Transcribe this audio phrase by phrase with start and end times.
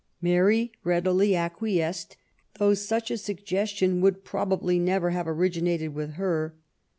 [0.19, 2.17] Mary readily acquiesced,
[2.57, 6.55] though such a suggestion would probably never have originated with her.